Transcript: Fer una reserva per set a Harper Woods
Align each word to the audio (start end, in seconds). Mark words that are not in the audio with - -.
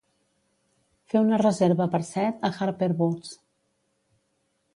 Fer 1.13 1.21
una 1.25 1.39
reserva 1.41 1.87
per 1.97 2.01
set 2.09 2.49
a 2.49 2.51
Harper 2.69 2.91
Woods 3.03 3.37